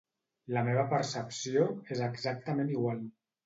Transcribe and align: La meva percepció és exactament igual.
La 0.57 0.63
meva 0.69 0.85
percepció 0.93 1.67
és 1.99 2.05
exactament 2.09 2.77
igual. 2.77 3.09